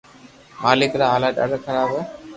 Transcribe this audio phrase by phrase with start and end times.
[0.61, 2.01] ملڪ را ھالات ڌاڌا خراب ھي